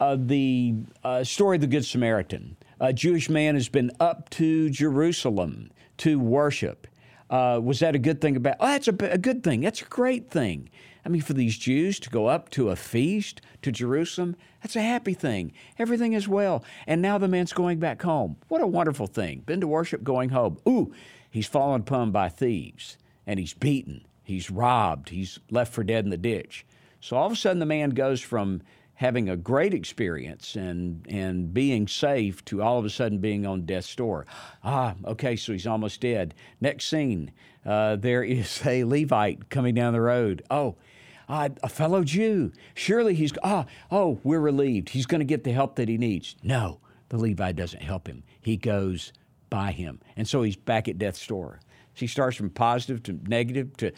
uh, 0.00 0.16
the 0.18 0.74
uh, 1.04 1.24
story 1.24 1.56
of 1.56 1.60
the 1.60 1.66
Good 1.66 1.84
Samaritan. 1.84 2.56
A 2.80 2.92
Jewish 2.92 3.28
man 3.28 3.54
has 3.54 3.68
been 3.68 3.90
up 4.00 4.30
to 4.30 4.70
Jerusalem 4.70 5.70
to 5.98 6.18
worship. 6.18 6.86
Uh, 7.28 7.60
was 7.62 7.80
that 7.80 7.94
a 7.94 7.98
good 7.98 8.20
thing 8.20 8.36
about? 8.36 8.56
Oh, 8.60 8.66
that's 8.66 8.88
a, 8.88 8.94
a 9.10 9.18
good 9.18 9.42
thing. 9.42 9.60
That's 9.60 9.82
a 9.82 9.86
great 9.86 10.30
thing. 10.30 10.70
I 11.04 11.08
mean, 11.08 11.22
for 11.22 11.34
these 11.34 11.56
Jews 11.56 12.00
to 12.00 12.10
go 12.10 12.26
up 12.26 12.50
to 12.50 12.70
a 12.70 12.76
feast 12.76 13.40
to 13.62 13.70
Jerusalem, 13.70 14.36
that's 14.62 14.74
a 14.76 14.82
happy 14.82 15.14
thing. 15.14 15.52
Everything 15.78 16.14
is 16.14 16.26
well. 16.26 16.64
And 16.86 17.00
now 17.00 17.16
the 17.18 17.28
man's 17.28 17.52
going 17.52 17.78
back 17.78 18.02
home. 18.02 18.36
What 18.48 18.60
a 18.60 18.66
wonderful 18.66 19.06
thing. 19.06 19.40
Been 19.46 19.60
to 19.60 19.68
worship, 19.68 20.02
going 20.02 20.30
home. 20.30 20.58
Ooh, 20.68 20.92
he's 21.30 21.46
fallen 21.46 21.82
upon 21.82 22.10
by 22.10 22.28
thieves 22.28 22.96
and 23.26 23.38
he's 23.38 23.54
beaten, 23.54 24.06
he's 24.22 24.50
robbed, 24.50 25.08
he's 25.08 25.38
left 25.50 25.72
for 25.72 25.82
dead 25.82 26.04
in 26.04 26.10
the 26.10 26.16
ditch. 26.16 26.64
So 27.00 27.16
all 27.16 27.26
of 27.26 27.32
a 27.32 27.36
sudden, 27.36 27.58
the 27.58 27.66
man 27.66 27.90
goes 27.90 28.20
from 28.20 28.62
having 28.96 29.28
a 29.28 29.36
great 29.36 29.72
experience 29.72 30.56
and 30.56 31.06
and 31.08 31.54
being 31.54 31.86
safe 31.86 32.44
to 32.46 32.62
all 32.62 32.78
of 32.78 32.84
a 32.84 32.90
sudden 32.90 33.18
being 33.18 33.46
on 33.46 33.64
death's 33.64 33.94
door. 33.94 34.26
Ah, 34.64 34.94
okay, 35.04 35.36
so 35.36 35.52
he's 35.52 35.66
almost 35.66 36.00
dead. 36.00 36.34
Next 36.60 36.88
scene, 36.88 37.30
uh, 37.64 37.96
there 37.96 38.22
is 38.22 38.60
a 38.66 38.84
Levite 38.84 39.48
coming 39.50 39.74
down 39.74 39.92
the 39.92 40.00
road. 40.00 40.42
Oh, 40.50 40.76
uh, 41.28 41.48
a 41.62 41.68
fellow 41.68 42.04
Jew. 42.04 42.52
Surely 42.74 43.14
he's, 43.14 43.32
ah, 43.42 43.66
oh, 43.90 44.20
we're 44.22 44.40
relieved. 44.40 44.90
He's 44.90 45.06
going 45.06 45.20
to 45.20 45.24
get 45.24 45.44
the 45.44 45.52
help 45.52 45.76
that 45.76 45.88
he 45.88 45.98
needs. 45.98 46.36
No, 46.42 46.80
the 47.08 47.18
Levite 47.18 47.56
doesn't 47.56 47.82
help 47.82 48.06
him. 48.06 48.22
He 48.40 48.56
goes 48.56 49.12
by 49.50 49.72
him. 49.72 50.00
And 50.16 50.28
so 50.28 50.42
he's 50.42 50.56
back 50.56 50.88
at 50.88 50.98
death's 50.98 51.26
door. 51.26 51.60
So 51.94 52.00
he 52.00 52.06
starts 52.06 52.36
from 52.36 52.50
positive 52.50 53.02
to 53.04 53.18
negative 53.26 53.76
to 53.78 53.92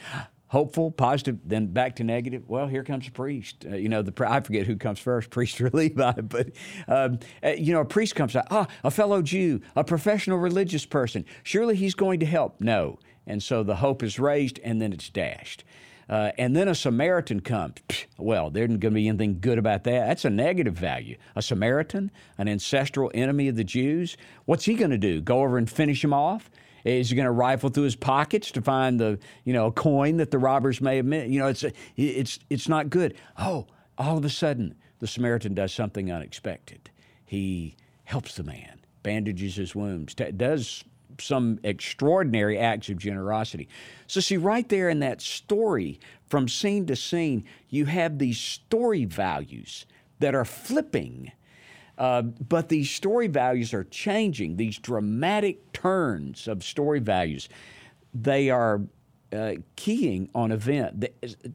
hopeful, 0.48 0.90
positive, 0.90 1.38
then 1.44 1.66
back 1.66 1.96
to 1.96 2.04
negative. 2.04 2.44
Well, 2.48 2.66
here 2.66 2.82
comes 2.82 3.06
a 3.08 3.10
priest. 3.10 3.64
Uh, 3.70 3.76
you 3.76 3.88
know, 3.88 4.02
the 4.02 4.12
I 4.28 4.40
forget 4.40 4.66
who 4.66 4.76
comes 4.76 4.98
first, 4.98 5.30
priest 5.38 5.60
or 5.60 5.70
Levi, 5.70 6.12
but 6.22 6.50
um, 6.86 7.18
uh, 7.44 7.50
you 7.50 7.72
know, 7.72 7.80
a 7.80 7.84
priest 7.84 8.14
comes 8.14 8.34
out. 8.34 8.46
Ah, 8.50 8.66
a 8.84 8.90
fellow 8.90 9.22
Jew, 9.22 9.60
a 9.76 9.84
professional 9.84 10.38
religious 10.38 10.84
person. 10.84 11.24
Surely 11.42 11.76
he's 11.76 11.94
going 11.94 12.20
to 12.20 12.26
help. 12.26 12.60
No, 12.60 12.98
and 13.26 13.42
so 13.42 13.62
the 13.62 13.76
hope 13.76 14.02
is 14.02 14.18
raised, 14.18 14.58
and 14.64 14.80
then 14.80 14.92
it's 14.92 15.08
dashed. 15.08 15.64
Uh, 16.08 16.32
and 16.38 16.56
then 16.56 16.68
a 16.68 16.74
Samaritan 16.74 17.40
comes. 17.40 17.74
Well, 18.16 18.50
there 18.50 18.64
isn't 18.64 18.78
going 18.78 18.94
to 18.94 18.98
be 18.98 19.08
anything 19.08 19.40
good 19.40 19.58
about 19.58 19.84
that. 19.84 20.06
That's 20.06 20.24
a 20.24 20.30
negative 20.30 20.74
value. 20.74 21.18
A 21.36 21.42
Samaritan, 21.42 22.10
an 22.38 22.48
ancestral 22.48 23.10
enemy 23.12 23.48
of 23.48 23.56
the 23.56 23.64
Jews, 23.64 24.16
what's 24.46 24.64
he 24.64 24.74
going 24.74 24.90
to 24.90 24.98
do? 24.98 25.20
Go 25.20 25.40
over 25.40 25.58
and 25.58 25.68
finish 25.70 26.02
him 26.02 26.14
off? 26.14 26.50
Is 26.84 27.10
he 27.10 27.16
going 27.16 27.26
to 27.26 27.32
rifle 27.32 27.70
through 27.70 27.84
his 27.84 27.96
pockets 27.96 28.50
to 28.52 28.62
find 28.62 28.98
the 28.98 29.18
you 29.44 29.52
know 29.52 29.70
coin 29.70 30.18
that 30.18 30.30
the 30.30 30.38
robbers 30.38 30.80
may 30.80 30.96
have 30.96 31.06
missed? 31.06 31.28
You 31.28 31.40
know, 31.40 31.48
it's 31.48 31.64
it's 31.96 32.38
it's 32.50 32.68
not 32.68 32.90
good. 32.90 33.14
Oh, 33.36 33.66
all 33.96 34.16
of 34.16 34.24
a 34.24 34.30
sudden, 34.30 34.74
the 35.00 35.06
Samaritan 35.06 35.54
does 35.54 35.72
something 35.72 36.10
unexpected. 36.10 36.90
He 37.24 37.76
helps 38.04 38.36
the 38.36 38.42
man, 38.42 38.80
bandages 39.02 39.56
his 39.56 39.74
wounds, 39.74 40.14
does 40.14 40.84
some 41.20 41.58
extraordinary 41.62 42.58
acts 42.58 42.88
of 42.88 42.98
generosity. 42.98 43.68
So, 44.06 44.20
see, 44.20 44.36
right 44.36 44.68
there 44.68 44.88
in 44.88 45.00
that 45.00 45.20
story, 45.20 46.00
from 46.26 46.48
scene 46.48 46.86
to 46.86 46.96
scene, 46.96 47.44
you 47.68 47.86
have 47.86 48.18
these 48.18 48.38
story 48.38 49.04
values 49.04 49.86
that 50.20 50.34
are 50.34 50.44
flipping. 50.44 51.32
Uh, 51.98 52.22
but 52.22 52.68
these 52.68 52.90
story 52.90 53.26
values 53.26 53.74
are 53.74 53.84
changing, 53.84 54.56
these 54.56 54.78
dramatic 54.78 55.72
turns 55.72 56.46
of 56.46 56.62
story 56.62 57.00
values. 57.00 57.48
They 58.14 58.50
are 58.50 58.80
uh, 59.32 59.54
keying 59.76 60.30
on 60.34 60.52
event. 60.52 61.00
The 61.00 61.12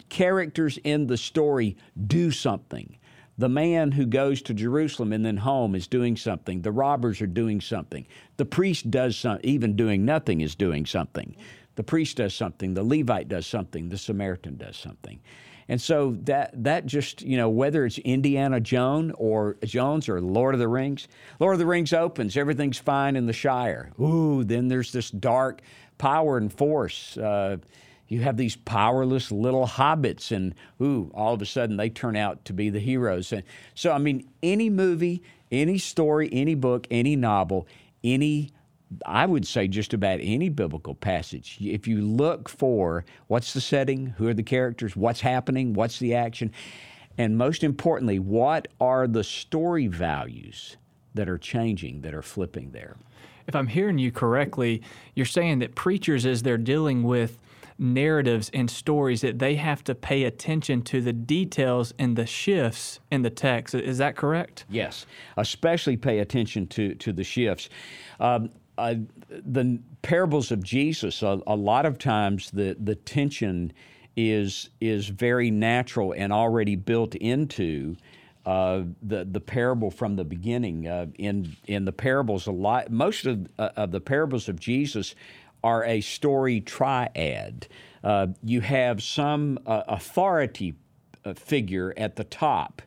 characters 0.10 0.78
in 0.84 1.08
the 1.08 1.18
story 1.18 1.78
do 2.08 2.30
something. 2.30 2.98
The 3.38 3.50
man 3.50 3.92
who 3.92 4.06
goes 4.06 4.42
to 4.44 4.54
Jerusalem 4.54 5.12
and 5.12 5.26
then 5.26 5.38
home 5.38 5.74
is 5.74 5.88
doing 5.88 6.16
something. 6.18 6.62
The 6.62 6.72
robbers 6.72 7.22
are 7.22 7.28
doing 7.28 7.62
something. 7.62 8.06
The 8.38 8.46
priest 8.46 8.92
does 8.92 9.18
something. 9.18 9.50
Even 9.50 9.76
doing 9.76 10.06
nothing 10.06 10.42
is 10.42 10.54
doing 10.54 10.86
something. 10.86 11.36
The 11.76 11.84
priest 11.84 12.18
does 12.18 12.36
something. 12.36 12.76
The 12.76 12.84
Levite 12.84 13.30
does 13.30 13.48
something. 13.48 13.90
The 13.90 13.98
Samaritan 13.98 14.58
does 14.58 14.78
something. 14.78 15.20
And 15.70 15.82
so 15.82 16.18
that 16.24 16.52
that 16.64 16.86
just 16.86 17.22
you 17.22 17.38
know 17.38 17.50
whether 17.50 17.86
it's 17.86 17.98
Indiana 18.00 18.60
Jones 18.60 19.14
or 19.18 19.58
Jones 19.64 20.10
or 20.10 20.22
Lord 20.22 20.56
of 20.56 20.60
the 20.60 20.68
Rings, 20.68 21.08
Lord 21.40 21.54
of 21.54 21.60
the 21.60 21.66
Rings 21.66 21.94
opens, 21.94 22.36
everything's 22.38 22.78
fine 22.78 23.16
in 23.16 23.26
the 23.26 23.34
Shire. 23.34 23.92
Ooh, 24.00 24.44
then 24.44 24.68
there's 24.68 24.92
this 24.92 25.10
dark 25.10 25.62
power 25.98 26.38
and 26.38 26.52
force. 26.52 27.18
Uh, 27.18 27.58
you 28.08 28.22
have 28.22 28.38
these 28.38 28.56
powerless 28.56 29.32
little 29.32 29.66
hobbits, 29.66 30.32
and 30.32 30.54
ooh, 30.82 31.10
all 31.14 31.34
of 31.34 31.42
a 31.42 31.46
sudden 31.46 31.78
they 31.78 31.90
turn 31.90 32.16
out 32.16 32.46
to 32.46 32.54
be 32.54 32.70
the 32.70 32.80
heroes. 32.80 33.32
And 33.32 33.44
so, 33.74 33.92
I 33.92 33.98
mean, 33.98 34.28
any 34.44 34.70
movie, 34.70 35.24
any 35.52 35.78
story, 35.78 36.30
any 36.32 36.56
book, 36.56 36.86
any 36.92 37.16
novel, 37.16 37.68
any 38.04 38.52
I 39.06 39.26
would 39.26 39.48
say 39.48 39.68
just 39.68 39.94
about 39.94 40.20
any 40.22 40.50
biblical 40.50 40.96
passage. 40.96 41.58
If 41.62 41.88
you 41.88 42.02
look 42.02 42.50
for 42.50 43.06
what's 43.28 43.54
the 43.54 43.62
setting, 43.62 44.08
who 44.18 44.28
are 44.28 44.34
the 44.34 44.44
characters, 44.44 44.96
what's 44.96 45.22
happening, 45.22 45.74
what's 45.74 46.00
the 46.00 46.16
action, 46.16 46.52
and 47.18 47.38
most 47.38 47.64
importantly, 47.64 48.20
what 48.20 48.68
are 48.82 49.08
the 49.08 49.24
story 49.24 49.88
values 49.88 50.78
that 51.14 51.30
are 51.30 51.38
changing, 51.38 52.02
that 52.02 52.14
are 52.14 52.24
flipping 52.24 52.72
there? 52.72 52.98
If 53.48 53.56
I'm 53.56 53.68
hearing 53.68 53.98
you 53.98 54.12
correctly, 54.12 54.82
you're 55.16 55.26
saying 55.26 55.60
that 55.60 55.76
preachers, 55.76 56.26
as 56.26 56.44
they're 56.44 56.58
dealing 56.58 57.04
with 57.04 57.38
narratives 57.78 58.50
and 58.54 58.70
stories 58.70 59.22
that 59.22 59.40
they 59.40 59.56
have 59.56 59.84
to 59.84 59.96
pay 59.96 60.24
attention 60.24 60.82
to 60.84 61.02
the 61.02 61.14
details 61.14 61.94
and 62.00 62.16
the 62.16 62.26
shifts 62.26 63.00
in 63.12 63.22
the 63.22 63.30
text. 63.30 63.76
Is 63.76 63.98
that 63.98 64.16
correct? 64.16 64.66
Yes, 64.70 65.06
especially 65.38 65.98
pay 65.98 66.20
attention 66.20 66.68
to, 66.68 66.96
to 66.96 67.12
the 67.12 67.24
shifts. 67.24 67.70
Um, 68.20 68.50
uh, 68.78 68.96
the 69.30 69.80
parables 70.02 70.52
of 70.52 70.64
Jesus, 70.64 71.22
a, 71.22 71.40
a, 71.48 71.56
lot 71.56 71.86
of 71.86 71.98
times 71.98 72.52
the, 72.52 72.76
the 72.80 72.96
tension 72.96 73.72
is, 74.16 74.70
is 74.82 75.08
very 75.08 75.52
natural 75.52 76.14
and 76.16 76.34
already 76.34 76.76
built 76.76 77.16
into 77.16 77.96
uh, 78.46 78.84
the 79.02 79.24
the 79.24 79.40
parable 79.40 79.90
from 79.90 80.16
the 80.16 80.24
beginning. 80.24 80.88
Uh, 80.88 81.06
in 81.18 81.56
in 81.68 81.86
the 81.86 81.92
parables, 81.94 82.48
a 82.48 82.52
lot 82.52 82.92
most 82.92 83.26
of, 83.26 83.48
uh, 83.58 83.70
of 83.78 83.92
the 83.92 84.02
parables 84.02 84.50
of 84.50 84.60
Jesus 84.60 85.16
are 85.64 85.86
a 85.86 86.02
story 86.02 86.60
triad. 86.60 87.68
Uh, 88.04 88.28
you 88.44 88.60
have 88.60 89.02
some 89.02 89.58
uh, 89.66 89.84
authority 89.88 90.74
figure 91.36 91.94
at 91.96 92.18
the 92.18 92.26
top. 92.26 92.82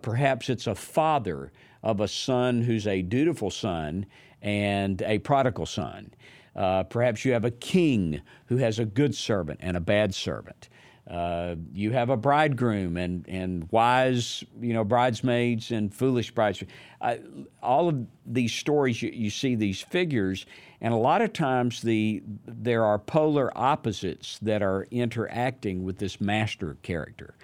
Perhaps 0.00 0.48
it's 0.48 0.68
a 0.68 0.74
father 0.76 1.50
of 1.84 2.00
a 2.00 2.08
son 2.08 2.62
who's 2.62 2.86
a 2.86 3.02
dutiful 3.02 3.50
son 3.50 4.06
and 4.42 5.02
a 5.02 5.18
prodigal 5.20 5.66
son. 5.66 6.10
Uh, 6.56 6.82
perhaps 6.84 7.24
you 7.24 7.32
have 7.32 7.44
a 7.44 7.50
king 7.50 8.20
who 8.46 8.56
has 8.56 8.78
a 8.78 8.84
good 8.84 9.14
servant 9.14 9.60
and 9.62 9.76
a 9.76 9.80
bad 9.80 10.14
servant. 10.14 10.68
Uh, 11.08 11.54
you 11.74 11.92
have 11.92 12.08
a 12.08 12.16
bridegroom 12.16 12.96
and, 12.96 13.28
and 13.28 13.70
wise, 13.70 14.42
you 14.58 14.72
know, 14.72 14.82
bridesmaids 14.82 15.70
and 15.70 15.94
foolish 15.94 16.30
bridesmaids. 16.30 16.72
Uh, 17.02 17.16
all 17.62 17.90
of 17.90 18.06
these 18.24 18.52
stories, 18.52 19.02
you, 19.02 19.10
you, 19.10 19.28
see 19.28 19.54
these 19.54 19.82
figures, 19.82 20.46
and 20.80 20.94
a 20.94 20.96
lot 20.96 21.20
of 21.20 21.34
times 21.34 21.82
the 21.82 22.22
there 22.46 22.86
are 22.86 22.98
polar 22.98 23.52
opposites 23.54 24.38
that 24.40 24.62
are 24.62 24.88
interacting 24.90 25.84
with 25.84 25.98
this 25.98 26.22
master 26.22 26.78
character. 26.80 27.34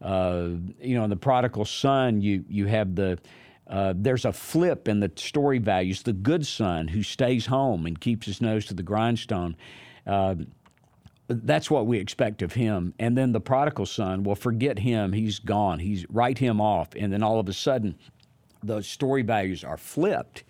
Uh, 0.00 0.48
you 0.80 0.94
know, 0.94 1.04
in 1.04 1.10
the 1.10 1.16
prodigal 1.16 1.66
son, 1.66 2.22
you 2.22 2.42
you 2.48 2.66
have 2.66 2.94
the 2.94 3.18
uh, 3.68 3.94
there's 3.96 4.24
a 4.24 4.32
flip 4.32 4.88
in 4.88 5.00
the 5.00 5.10
story 5.16 5.58
values. 5.58 6.02
The 6.02 6.12
good 6.12 6.46
son 6.46 6.88
who 6.88 7.02
stays 7.02 7.46
home 7.46 7.86
and 7.86 8.00
keeps 8.00 8.26
his 8.26 8.40
nose 8.40 8.66
to 8.66 8.74
the 8.74 8.82
grindstone. 8.82 9.56
Uh, 10.06 10.34
that's 11.28 11.70
what 11.70 11.86
we 11.86 11.98
expect 11.98 12.42
of 12.42 12.52
him. 12.52 12.92
And 12.98 13.16
then 13.16 13.32
the 13.32 13.40
prodigal 13.40 13.86
son, 13.86 14.24
well, 14.24 14.34
forget 14.34 14.78
him. 14.78 15.12
He's 15.12 15.38
gone. 15.38 15.78
He's 15.78 16.04
write 16.10 16.38
him 16.38 16.60
off. 16.60 16.88
And 16.96 17.12
then 17.12 17.22
all 17.22 17.38
of 17.38 17.48
a 17.48 17.52
sudden, 17.52 17.96
the 18.62 18.82
story 18.82 19.22
values 19.22 19.64
are 19.64 19.76
flipped. 19.76 20.44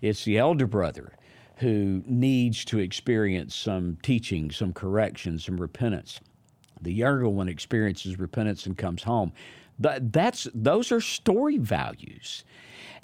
It's 0.00 0.24
the 0.24 0.38
elder 0.38 0.66
brother 0.66 1.12
who 1.56 2.02
needs 2.06 2.64
to 2.64 2.78
experience 2.78 3.54
some 3.54 3.98
teaching, 4.02 4.50
some 4.50 4.72
correction, 4.72 5.38
some 5.38 5.56
repentance. 5.56 6.20
The 6.80 6.92
younger 6.92 7.28
one 7.28 7.48
experiences 7.48 8.18
repentance 8.18 8.66
and 8.66 8.76
comes 8.76 9.02
home. 9.02 9.32
That's 9.78 10.48
those 10.54 10.92
are 10.92 11.00
story 11.00 11.58
values, 11.58 12.44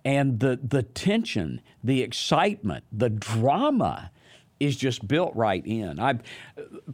and 0.05 0.41
the 0.41 0.59
the 0.63 0.83
tension, 0.83 1.61
the 1.83 2.03
excitement, 2.03 2.85
the 2.93 3.11
drama 3.11 4.11
is 4.61 4.77
just 4.77 5.09
built 5.09 5.35
right 5.35 5.67
in. 5.67 5.99
I 5.99 6.19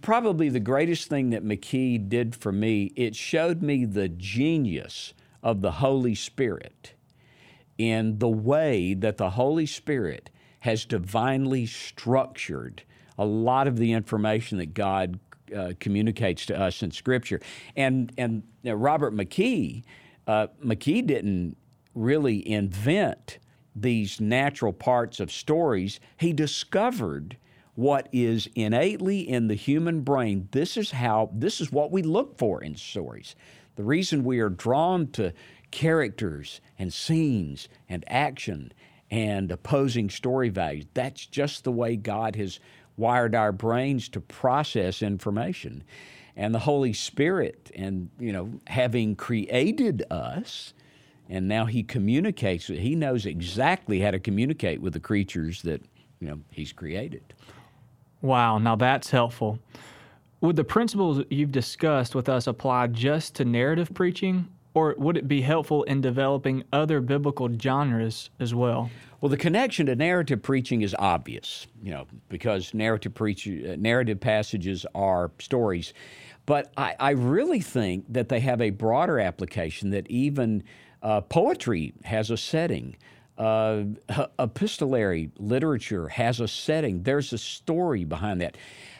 probably 0.00 0.48
the 0.48 0.60
greatest 0.60 1.08
thing 1.08 1.30
that 1.30 1.44
McKee 1.44 2.08
did 2.08 2.36
for 2.36 2.52
me. 2.52 2.92
It 2.96 3.16
showed 3.16 3.60
me 3.62 3.84
the 3.84 4.08
genius 4.08 5.12
of 5.42 5.60
the 5.60 5.72
Holy 5.72 6.14
Spirit 6.14 6.94
in 7.76 8.18
the 8.18 8.28
way 8.28 8.94
that 8.94 9.16
the 9.16 9.30
Holy 9.30 9.66
Spirit 9.66 10.30
has 10.60 10.84
divinely 10.84 11.66
structured 11.66 12.82
a 13.18 13.24
lot 13.24 13.66
of 13.66 13.76
the 13.76 13.92
information 13.92 14.58
that 14.58 14.74
God 14.74 15.18
uh, 15.54 15.72
communicates 15.80 16.46
to 16.46 16.58
us 16.58 16.82
in 16.82 16.90
Scripture. 16.90 17.40
And 17.76 18.12
and 18.16 18.42
Robert 18.64 19.14
McKee, 19.14 19.84
uh, 20.26 20.48
McKee 20.64 21.06
didn't 21.06 21.56
really 21.94 22.46
invent 22.48 23.38
these 23.74 24.20
natural 24.20 24.72
parts 24.72 25.20
of 25.20 25.30
stories. 25.30 26.00
He 26.16 26.32
discovered 26.32 27.36
what 27.74 28.08
is 28.10 28.48
innately 28.54 29.20
in 29.20 29.48
the 29.48 29.54
human 29.54 30.00
brain. 30.00 30.48
This 30.52 30.76
is 30.76 30.90
how. 30.90 31.30
This 31.32 31.60
is 31.60 31.70
what 31.70 31.92
we 31.92 32.02
look 32.02 32.38
for 32.38 32.62
in 32.62 32.74
stories. 32.74 33.36
The 33.76 33.84
reason 33.84 34.24
we 34.24 34.40
are 34.40 34.48
drawn 34.48 35.08
to 35.12 35.34
characters 35.70 36.62
and 36.78 36.92
scenes 36.92 37.68
and 37.88 38.02
action 38.08 38.72
and 39.10 39.52
opposing 39.52 40.08
story 40.10 40.48
values. 40.48 40.86
That's 40.94 41.26
just 41.26 41.64
the 41.64 41.72
way 41.72 41.96
God 41.96 42.34
has 42.36 42.58
wired 42.96 43.34
our 43.34 43.52
brains 43.52 44.08
to 44.10 44.20
process 44.20 45.02
information. 45.02 45.84
And 46.36 46.54
the 46.54 46.58
Holy 46.58 46.92
Spirit, 46.92 47.70
and 47.74 48.10
you 48.18 48.32
know, 48.32 48.50
having 48.66 49.16
created 49.16 50.04
us, 50.10 50.74
and 51.30 51.48
now 51.48 51.64
He 51.64 51.82
communicates. 51.82 52.66
He 52.66 52.94
knows 52.94 53.24
exactly 53.24 54.00
how 54.00 54.10
to 54.10 54.18
communicate 54.18 54.80
with 54.82 54.92
the 54.92 55.00
creatures 55.00 55.62
that 55.62 55.82
you 56.20 56.28
know 56.28 56.40
He's 56.50 56.72
created. 56.72 57.34
Wow, 58.20 58.58
now 58.58 58.76
that's 58.76 59.10
helpful. 59.10 59.58
Would 60.42 60.56
the 60.56 60.64
principles 60.64 61.22
you've 61.30 61.52
discussed 61.52 62.14
with 62.14 62.28
us 62.28 62.46
apply 62.46 62.88
just 62.88 63.34
to 63.36 63.44
narrative 63.44 63.90
preaching, 63.94 64.48
or 64.74 64.94
would 64.98 65.16
it 65.16 65.26
be 65.26 65.40
helpful 65.40 65.84
in 65.84 66.02
developing 66.02 66.64
other 66.72 67.00
biblical 67.00 67.48
genres 67.58 68.28
as 68.38 68.54
well? 68.54 68.90
Well, 69.20 69.30
the 69.30 69.36
connection 69.36 69.86
to 69.86 69.96
narrative 69.96 70.42
preaching 70.42 70.82
is 70.82 70.94
obvious, 70.98 71.66
you 71.82 71.90
know, 71.90 72.06
because 72.28 72.74
narrative 72.74 73.14
preach, 73.14 73.48
uh, 73.48 73.76
narrative 73.78 74.20
passages 74.20 74.84
are 74.94 75.30
stories. 75.38 75.94
But 76.44 76.70
I, 76.76 76.94
I, 77.00 77.10
really 77.10 77.60
think 77.60 78.04
that 78.10 78.28
they 78.28 78.40
have 78.40 78.60
a 78.60 78.70
broader 78.70 79.18
application 79.18 79.90
that 79.90 80.08
even 80.08 80.62
uh, 81.02 81.22
poetry 81.22 81.94
has 82.04 82.30
a 82.30 82.36
setting. 82.36 82.96
Uh, 83.38 83.84
epistolary 84.38 85.30
literature 85.38 86.08
has 86.08 86.40
a 86.40 86.48
setting. 86.48 87.02
There's 87.02 87.32
a 87.32 87.38
story 87.38 88.04
behind 88.04 88.40
that. 88.42 88.56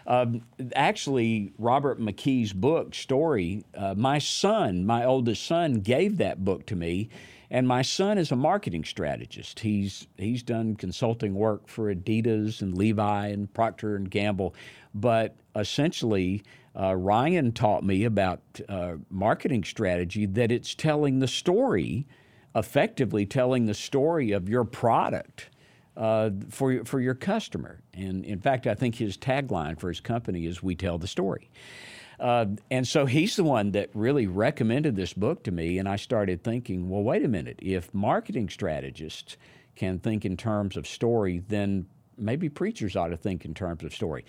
Um, 0.07 0.43
actually, 0.75 1.53
Robert 1.59 2.01
McKee's 2.01 2.53
book, 2.53 2.95
Story, 2.95 3.65
uh, 3.77 3.95
my 3.97 4.19
son, 4.19 4.87
my 4.87 5.05
oldest 5.05 5.45
son, 5.45 5.81
gave 5.81 6.19
that 6.19 6.45
book 6.45 6.67
to 6.67 6.77
me 6.77 7.09
and 7.51 7.67
my 7.67 7.83
son 7.83 8.19
is 8.19 8.33
a 8.33 8.37
marketing 8.37 8.85
strategist. 8.85 9.61
He's 9.61 10.07
he's 10.17 10.43
done 10.43 10.77
consulting 10.77 11.35
work 11.35 11.69
for 11.69 11.95
Adidas 11.95 12.63
and 12.63 12.77
Levi 12.77 13.29
and 13.29 13.53
Procter 13.53 13.97
and 13.97 14.11
Gamble, 14.11 14.55
but 14.95 15.37
essentially. 15.55 16.43
Uh, 16.79 16.95
Ryan 16.95 17.53
taught 17.53 17.85
me 17.85 18.05
about 18.05 18.43
uh, 18.69 18.97
marketing 19.09 19.65
strategy 19.65 20.27
that 20.27 20.53
it's 20.53 20.75
telling 20.75 21.21
the 21.21 21.27
story, 21.27 22.07
effectively 22.55 23.25
telling 23.25 23.65
the 23.65 23.73
story 23.73 24.33
of 24.33 24.47
your 24.47 24.63
product 24.65 25.49
uh, 25.97 26.31
for, 26.51 26.85
for 26.85 27.01
your 27.01 27.15
customer. 27.15 27.81
And 27.95 28.25
in 28.25 28.41
fact, 28.41 28.67
I 28.67 28.75
think 28.75 28.97
his 28.97 29.17
tagline 29.17 29.79
for 29.81 29.89
his 29.89 30.01
company 30.01 30.47
is 30.47 30.63
We 30.63 30.75
Tell 30.75 30.99
the 30.99 31.07
Story. 31.07 31.51
Uh, 32.19 32.47
and 32.71 32.87
so 32.87 33.07
he's 33.07 33.37
the 33.37 33.45
one 33.45 33.73
that 33.73 33.91
really 33.95 34.27
recommended 34.27 34.97
this 34.97 35.13
book 35.13 35.43
to 35.45 35.51
me. 35.51 35.79
And 35.79 35.89
I 35.89 35.97
started 35.97 36.43
thinking, 36.43 36.89
well, 36.89 37.03
wait 37.03 37.25
a 37.25 37.29
minute. 37.29 37.59
If 37.63 37.93
marketing 37.93 38.49
strategists 38.49 39.37
can 39.75 39.99
think 39.99 40.25
in 40.25 40.37
terms 40.37 40.77
of 40.77 40.87
story, 40.87 41.43
then 41.49 41.87
maybe 42.17 42.49
preachers 42.49 42.97
ought 42.97 43.09
to 43.09 43.17
think 43.17 43.45
in 43.45 43.55
terms 43.55 43.85
of 43.85 43.95
story. 43.95 44.25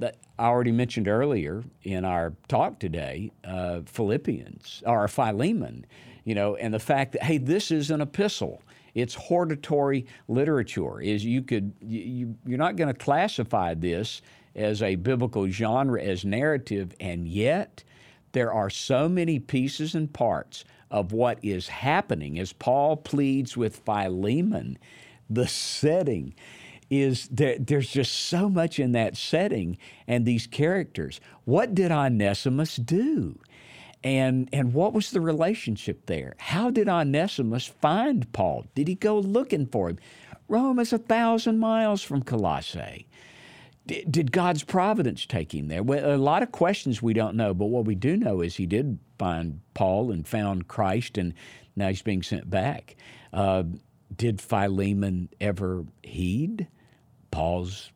That 0.00 0.16
I 0.38 0.46
already 0.46 0.72
mentioned 0.72 1.08
earlier 1.08 1.62
in 1.82 2.04
our 2.04 2.32
talk 2.48 2.78
today, 2.80 3.30
uh, 3.44 3.80
Philippians 3.84 4.82
or 4.86 5.06
Philemon, 5.08 5.86
you 6.24 6.34
know, 6.34 6.56
and 6.56 6.72
the 6.72 6.78
fact 6.78 7.12
that 7.12 7.22
hey, 7.22 7.38
this 7.38 7.70
is 7.70 7.90
an 7.90 8.00
epistle. 8.00 8.62
It's 8.94 9.14
hortatory 9.14 10.06
literature. 10.26 11.00
Is 11.00 11.24
you 11.24 11.42
could 11.42 11.72
you, 11.80 12.34
you're 12.46 12.58
not 12.58 12.76
going 12.76 12.88
to 12.92 12.98
classify 12.98 13.74
this 13.74 14.22
as 14.54 14.82
a 14.82 14.96
biblical 14.96 15.48
genre, 15.48 16.02
as 16.02 16.24
narrative, 16.24 16.94
and 17.00 17.28
yet 17.28 17.84
there 18.32 18.52
are 18.52 18.70
so 18.70 19.08
many 19.08 19.38
pieces 19.38 19.94
and 19.94 20.12
parts 20.12 20.64
of 20.90 21.12
what 21.12 21.38
is 21.42 21.68
happening 21.68 22.38
as 22.38 22.52
Paul 22.52 22.96
pleads 22.96 23.56
with 23.56 23.76
Philemon. 23.76 24.78
The 25.28 25.46
setting 25.46 26.34
is 26.90 27.28
there, 27.28 27.56
there's 27.58 27.90
just 27.90 28.12
so 28.12 28.48
much 28.48 28.80
in 28.80 28.92
that 28.92 29.16
setting 29.16 29.78
and 30.08 30.26
these 30.26 30.46
characters. 30.46 31.20
What 31.44 31.74
did 31.74 31.92
Onesimus 31.92 32.76
do? 32.76 33.38
And, 34.02 34.48
and 34.52 34.72
what 34.72 34.92
was 34.92 35.10
the 35.10 35.20
relationship 35.20 36.06
there? 36.06 36.34
How 36.38 36.70
did 36.70 36.88
Onesimus 36.88 37.66
find 37.66 38.32
Paul? 38.32 38.66
Did 38.74 38.88
he 38.88 38.94
go 38.94 39.18
looking 39.18 39.66
for 39.66 39.90
him? 39.90 39.98
Rome 40.48 40.80
is 40.80 40.92
a 40.92 40.98
thousand 40.98 41.60
miles 41.60 42.02
from 42.02 42.22
Colossae 42.22 43.06
did 43.86 44.32
God's 44.32 44.62
providence 44.62 45.26
take 45.26 45.54
him 45.54 45.68
there? 45.68 45.82
Well, 45.82 46.14
a 46.14 46.16
lot 46.16 46.42
of 46.42 46.52
questions 46.52 47.02
we 47.02 47.12
don't 47.12 47.36
know, 47.36 47.54
but 47.54 47.66
what 47.66 47.84
we 47.84 47.94
do 47.94 48.16
know 48.16 48.40
is 48.40 48.56
he 48.56 48.66
did 48.66 48.98
find 49.18 49.60
Paul 49.74 50.12
and 50.12 50.26
found 50.26 50.68
Christ, 50.68 51.18
and 51.18 51.34
now 51.76 51.88
he's 51.88 52.02
being 52.02 52.22
sent 52.22 52.48
back. 52.48 52.96
Uh, 53.32 53.64
did 54.16 54.40
Philemon 54.40 55.28
ever 55.40 55.84
heed 56.02 56.68
Paul's 57.30 57.90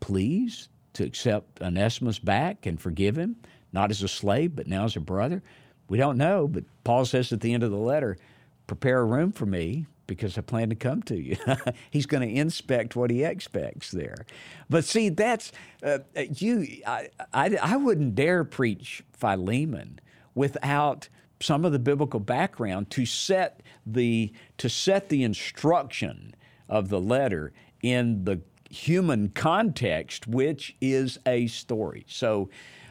pleas 0.00 0.68
to 0.94 1.04
accept 1.04 1.60
Onesimus 1.60 2.18
back 2.18 2.66
and 2.66 2.80
forgive 2.80 3.16
him, 3.16 3.36
not 3.72 3.90
as 3.90 4.02
a 4.02 4.08
slave, 4.08 4.56
but 4.56 4.66
now 4.66 4.84
as 4.84 4.96
a 4.96 5.00
brother? 5.00 5.42
We 5.88 5.98
don't 5.98 6.18
know, 6.18 6.48
but 6.48 6.64
Paul 6.84 7.04
says 7.04 7.32
at 7.32 7.40
the 7.40 7.52
end 7.52 7.62
of 7.62 7.70
the 7.70 7.76
letter, 7.76 8.16
prepare 8.66 9.00
a 9.00 9.04
room 9.04 9.32
for 9.32 9.46
me 9.46 9.86
because 10.10 10.36
I 10.36 10.40
plan 10.40 10.70
to 10.70 10.74
come 10.74 11.02
to 11.02 11.16
you. 11.16 11.36
He's 11.92 12.04
going 12.04 12.28
to 12.28 12.34
inspect 12.34 12.96
what 12.96 13.12
he 13.12 13.22
expects 13.22 13.92
there. 13.92 14.26
But 14.68 14.84
see, 14.84 15.08
that's 15.08 15.52
uh, 15.84 15.98
you. 16.16 16.66
I, 16.84 17.10
I, 17.32 17.56
I 17.62 17.76
wouldn't 17.76 18.16
dare 18.16 18.42
preach 18.42 19.04
Philemon 19.12 20.00
without 20.34 21.08
some 21.38 21.64
of 21.64 21.70
the 21.70 21.78
biblical 21.78 22.18
background 22.18 22.90
to 22.90 23.06
set 23.06 23.62
the 23.86 24.32
to 24.58 24.68
set 24.68 25.10
the 25.10 25.22
instruction 25.22 26.34
of 26.68 26.88
the 26.88 27.00
letter 27.00 27.52
in 27.80 28.24
the 28.24 28.40
human 28.68 29.28
context, 29.28 30.26
which 30.26 30.74
is 30.80 31.20
a 31.24 31.46
story. 31.46 32.04
So, 32.08 32.50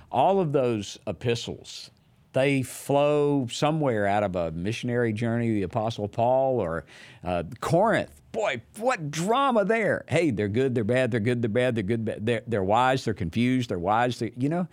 all 0.10 0.40
of 0.40 0.54
those 0.54 0.98
epistles 1.06 1.92
they 2.34 2.62
flow 2.62 3.48
somewhere 3.52 4.06
out 4.06 4.24
of 4.24 4.36
a 4.36 4.52
missionary 4.52 5.13
journey, 5.13 5.50
the 5.50 5.63
Apostle 5.63 6.08
Paul 6.08 6.60
or 6.60 6.86
uh, 7.24 7.44
Corinth. 7.60 8.22
Boy, 8.32 8.62
what 8.78 9.10
drama 9.10 9.65
there! 9.65 10.06
Hey, 10.08 10.30
they're 10.30 10.48
good, 10.48 10.76
they're 10.76 10.84
bad, 10.84 11.10
they're 11.10 11.20
good, 11.20 11.42
they're 11.42 11.50
bad, 11.50 11.76
they're 11.76 11.84
good, 11.84 12.06
they're, 12.06 12.44
they're 12.46 12.63
wise, 12.63 13.06
they're 13.06 13.15
confused, 13.15 13.70
they're 13.70 13.80
wise. 13.80 14.20
They're, 14.20 14.30
you 14.38 14.50
know, 14.50 14.68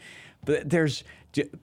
but 0.45 0.69
there's 0.69 1.05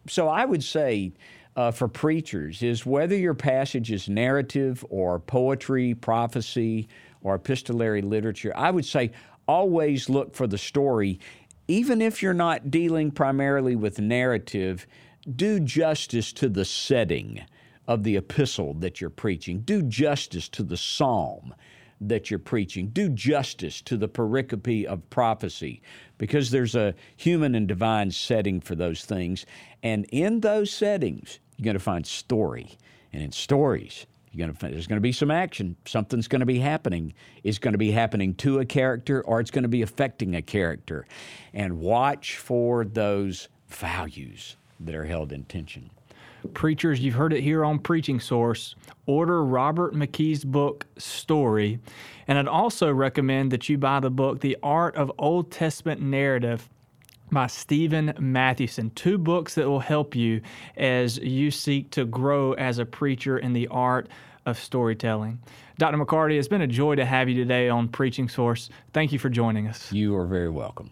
so 0.07 0.27
I 0.27 0.45
would 0.45 0.63
say. 0.63 1.13
Uh, 1.55 1.69
for 1.69 1.87
preachers 1.87 2.63
is 2.63 2.83
whether 2.83 3.15
your 3.15 3.35
passage 3.35 3.91
is 3.91 4.09
narrative 4.09 4.83
or 4.89 5.19
poetry, 5.19 5.93
prophecy, 5.93 6.87
or 7.21 7.35
epistolary 7.35 8.01
literature, 8.01 8.51
I 8.55 8.71
would 8.71 8.85
say 8.85 9.11
always 9.47 10.09
look 10.09 10.35
for 10.35 10.47
the 10.47 10.57
story, 10.57 11.19
even 11.67 12.01
if 12.01 12.21
you're 12.21 12.33
not 12.33 12.69
dealing 12.69 13.11
primarily 13.11 13.75
with 13.75 13.99
narrative 13.99 14.85
do 15.23 15.59
justice 15.59 16.33
to 16.33 16.49
the 16.49 16.65
setting 16.65 17.43
of 17.87 18.03
the 18.03 18.15
epistle 18.15 18.73
that 18.75 19.01
you're 19.01 19.09
preaching. 19.09 19.59
Do 19.61 19.81
justice 19.81 20.49
to 20.49 20.63
the 20.63 20.77
psalm 20.77 21.53
that 22.01 22.29
you're 22.29 22.39
preaching. 22.39 22.87
Do 22.89 23.09
justice 23.09 23.81
to 23.83 23.97
the 23.97 24.09
pericope 24.09 24.85
of 24.85 25.09
prophecy 25.09 25.81
because 26.17 26.51
there's 26.51 26.75
a 26.75 26.93
human 27.15 27.55
and 27.55 27.67
divine 27.67 28.11
setting 28.11 28.61
for 28.61 28.75
those 28.75 29.05
things. 29.05 29.45
And 29.81 30.05
in 30.11 30.41
those 30.41 30.71
settings, 30.71 31.39
you're 31.57 31.65
going 31.65 31.75
to 31.75 31.79
find 31.79 32.05
story. 32.05 32.77
And 33.11 33.21
in 33.21 33.31
stories, 33.31 34.05
you're 34.31 34.45
going 34.45 34.55
to 34.57 34.67
there's 34.69 34.87
going 34.87 34.97
to 34.97 35.01
be 35.01 35.11
some 35.11 35.31
action. 35.31 35.75
Something's 35.85 36.27
going 36.27 36.39
to 36.39 36.45
be 36.45 36.59
happening. 36.59 37.13
It's 37.43 37.59
going 37.59 37.73
to 37.73 37.77
be 37.77 37.91
happening 37.91 38.33
to 38.35 38.59
a 38.59 38.65
character 38.65 39.21
or 39.21 39.39
it's 39.39 39.51
going 39.51 39.63
to 39.63 39.69
be 39.69 39.81
affecting 39.81 40.35
a 40.35 40.41
character. 40.41 41.05
And 41.53 41.79
watch 41.79 42.37
for 42.37 42.83
those 42.85 43.49
values 43.67 44.57
that 44.79 44.95
are 44.95 45.05
held 45.05 45.31
in 45.31 45.43
tension. 45.43 45.89
Preachers, 46.53 46.99
you've 46.99 47.15
heard 47.15 47.33
it 47.33 47.41
here 47.41 47.63
on 47.63 47.79
Preaching 47.79 48.19
Source. 48.19 48.75
Order 49.05 49.45
Robert 49.45 49.93
McKee's 49.93 50.43
book, 50.43 50.85
Story. 50.97 51.79
And 52.27 52.37
I'd 52.37 52.47
also 52.47 52.91
recommend 52.91 53.51
that 53.51 53.69
you 53.69 53.77
buy 53.77 53.99
the 53.99 54.09
book, 54.09 54.41
The 54.41 54.57
Art 54.61 54.95
of 54.95 55.11
Old 55.17 55.51
Testament 55.51 56.01
Narrative 56.01 56.69
by 57.31 57.47
Stephen 57.47 58.13
Mathewson. 58.19 58.91
Two 58.91 59.17
books 59.17 59.55
that 59.55 59.67
will 59.67 59.79
help 59.79 60.15
you 60.15 60.41
as 60.77 61.17
you 61.17 61.49
seek 61.49 61.89
to 61.91 62.05
grow 62.05 62.53
as 62.53 62.77
a 62.77 62.85
preacher 62.85 63.37
in 63.37 63.53
the 63.53 63.67
art 63.69 64.07
of 64.45 64.59
storytelling. 64.59 65.39
Dr. 65.77 65.97
McCarty, 65.97 66.37
it's 66.37 66.47
been 66.47 66.61
a 66.61 66.67
joy 66.67 66.95
to 66.95 67.05
have 67.05 67.27
you 67.29 67.35
today 67.35 67.69
on 67.69 67.87
Preaching 67.87 68.29
Source. 68.29 68.69
Thank 68.93 69.11
you 69.11 69.19
for 69.19 69.29
joining 69.29 69.67
us. 69.67 69.91
You 69.91 70.15
are 70.15 70.25
very 70.25 70.49
welcome. 70.49 70.91